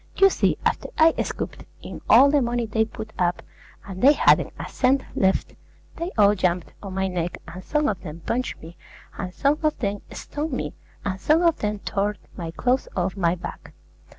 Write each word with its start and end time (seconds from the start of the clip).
You 0.15 0.31
see, 0.31 0.57
after 0.65 0.87
I 0.97 1.13
scooped 1.21 1.63
in 1.83 2.01
all 2.09 2.31
the 2.31 2.41
money 2.41 2.65
they 2.65 2.85
put 2.85 3.13
up, 3.19 3.43
and 3.85 4.01
they 4.01 4.13
hadn't 4.13 4.51
a 4.59 4.67
cent 4.67 5.03
left, 5.13 5.53
they 5.97 6.09
all 6.17 6.33
jumped 6.33 6.73
on 6.81 6.95
my 6.95 7.07
neck, 7.07 7.37
and 7.47 7.63
some 7.63 7.87
of 7.87 8.01
them 8.01 8.21
punched 8.25 8.59
me, 8.63 8.77
and 9.19 9.31
some 9.31 9.59
of 9.61 9.77
them 9.77 10.01
stoned 10.11 10.53
me, 10.53 10.73
and 11.05 11.21
some 11.21 11.43
of 11.43 11.59
them 11.59 11.77
tore 11.85 12.15
my 12.35 12.49
clothes 12.49 12.87
off 12.95 13.15
my 13.15 13.35
back. 13.35 13.73